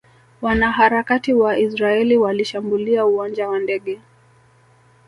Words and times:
Wanaharakati 0.41 1.33
wa 1.33 1.57
Israeli 1.57 2.17
walishambulia 2.17 3.05
uwanja 3.05 3.49
wa 3.49 3.59
ndege 3.59 3.99